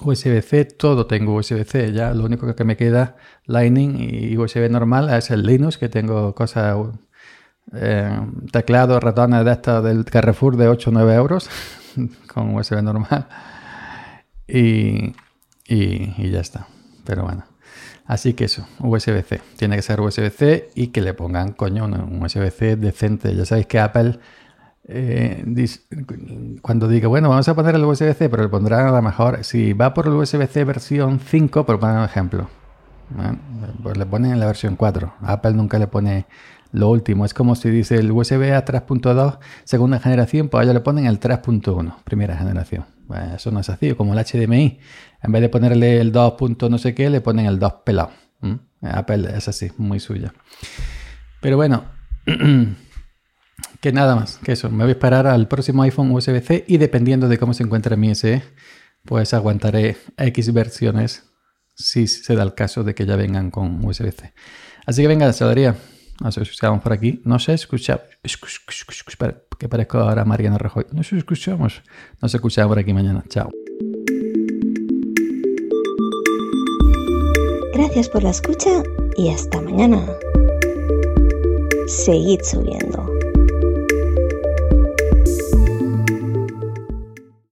USB-C, 0.00 0.64
todo 0.64 1.06
tengo 1.06 1.36
USB-C, 1.36 1.92
ya 1.92 2.12
lo 2.12 2.24
único 2.24 2.52
que 2.56 2.64
me 2.64 2.76
queda 2.76 3.16
Lightning 3.46 3.96
y 4.00 4.36
USB 4.36 4.68
normal 4.68 5.14
es 5.16 5.30
el 5.30 5.44
Linux, 5.44 5.78
que 5.78 5.88
tengo 5.88 6.34
cosas, 6.34 6.76
eh, 7.74 8.20
teclado, 8.50 8.98
ratones 8.98 9.44
de 9.44 9.52
estos 9.52 9.84
del 9.84 10.04
Carrefour 10.04 10.56
de 10.56 10.66
8 10.66 10.90
o 10.90 10.92
9 10.92 11.14
euros 11.14 11.48
con 12.26 12.56
USB 12.56 12.82
normal 12.82 13.28
y, 14.46 15.14
y, 15.66 16.30
ya 16.30 16.40
está, 16.40 16.66
pero 17.04 17.24
bueno. 17.24 17.44
Así 18.06 18.34
que 18.34 18.44
eso, 18.44 18.66
USB-C, 18.80 19.40
tiene 19.56 19.76
que 19.76 19.82
ser 19.82 20.00
USB-C 20.00 20.70
y 20.74 20.88
que 20.88 21.00
le 21.00 21.14
pongan, 21.14 21.52
coño, 21.52 21.84
un 21.84 22.22
USB-C 22.22 22.76
decente. 22.76 23.34
Ya 23.34 23.46
sabéis 23.46 23.66
que 23.66 23.80
Apple 23.80 24.18
eh, 24.86 25.42
cuando 26.60 26.88
diga, 26.88 27.08
bueno, 27.08 27.30
vamos 27.30 27.48
a 27.48 27.54
poner 27.54 27.74
el 27.74 27.84
USB-C, 27.84 28.28
pero 28.28 28.42
le 28.42 28.48
pondrán 28.48 28.86
a 28.86 28.92
lo 28.92 29.00
mejor, 29.02 29.42
si 29.42 29.72
va 29.72 29.94
por 29.94 30.06
el 30.06 30.12
USB-C 30.12 30.64
versión 30.64 31.20
5, 31.20 31.64
por 31.64 31.80
poner 31.80 31.96
un 31.96 32.04
ejemplo, 32.04 32.48
pues 33.82 33.96
le 33.96 34.06
ponen 34.06 34.32
en 34.32 34.40
la 34.40 34.46
versión 34.46 34.76
4. 34.76 35.14
Apple 35.22 35.52
nunca 35.52 35.78
le 35.78 35.86
pone 35.86 36.26
lo 36.72 36.90
último. 36.90 37.24
Es 37.24 37.32
como 37.32 37.54
si 37.54 37.70
dice 37.70 37.96
el 37.96 38.12
USB 38.12 38.52
a 38.52 38.64
3.2 38.64 39.38
segunda 39.64 39.98
generación, 39.98 40.48
pues 40.48 40.64
ellos 40.64 40.74
le 40.74 40.80
ponen 40.80 41.06
el 41.06 41.18
3.1, 41.18 41.96
primera 42.04 42.36
generación. 42.36 42.93
Eso 43.34 43.50
no 43.50 43.60
es 43.60 43.68
así, 43.68 43.94
como 43.94 44.14
el 44.14 44.24
HDMI. 44.24 44.78
En 45.22 45.32
vez 45.32 45.42
de 45.42 45.48
ponerle 45.48 46.00
el 46.00 46.12
2. 46.12 46.34
no 46.70 46.78
sé 46.78 46.94
qué, 46.94 47.10
le 47.10 47.20
ponen 47.20 47.46
el 47.46 47.58
2 47.58 47.72
pelado. 47.84 48.10
Apple 48.82 49.28
es 49.34 49.48
así, 49.48 49.70
muy 49.78 50.00
suya. 50.00 50.34
Pero 51.40 51.56
bueno. 51.56 51.84
Que 53.80 53.92
nada 53.92 54.16
más, 54.16 54.38
que 54.38 54.52
eso. 54.52 54.70
Me 54.70 54.84
voy 54.84 54.88
a 54.88 54.92
esperar 54.92 55.26
al 55.26 55.46
próximo 55.46 55.82
iPhone 55.82 56.10
USB-C 56.10 56.64
y 56.66 56.78
dependiendo 56.78 57.28
de 57.28 57.38
cómo 57.38 57.52
se 57.54 57.62
encuentre 57.62 57.96
mi 57.96 58.14
SE, 58.14 58.42
pues 59.04 59.34
aguantaré 59.34 59.96
X 60.16 60.52
versiones 60.52 61.24
si 61.74 62.06
se 62.06 62.34
da 62.34 62.42
el 62.42 62.54
caso 62.54 62.82
de 62.82 62.94
que 62.94 63.04
ya 63.04 63.16
vengan 63.16 63.50
con 63.50 63.84
USB-C. 63.84 64.32
Así 64.86 65.02
que 65.02 65.08
venga, 65.08 65.32
saludaría. 65.32 65.76
Nos 66.20 66.38
escuchamos 66.38 66.82
por 66.82 66.92
aquí. 66.92 67.20
No 67.24 67.38
se 67.38 67.54
escucha. 67.54 68.00
Que 69.58 69.68
parezco 69.68 69.98
ahora 69.98 70.24
Mariana 70.24 70.58
Rajoy. 70.58 70.86
Nos 70.92 71.12
escuchamos. 71.12 71.82
Nos 72.20 72.34
escuchamos 72.34 72.70
por 72.70 72.78
aquí 72.78 72.92
mañana. 72.92 73.24
Chao. 73.28 73.50
Gracias 77.74 78.08
por 78.08 78.22
la 78.22 78.30
escucha 78.30 78.82
y 79.16 79.30
hasta 79.30 79.60
mañana. 79.60 80.06
Seguid 81.86 82.40
subiendo. 82.42 83.13